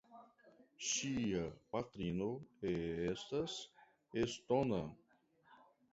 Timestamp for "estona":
4.25-4.85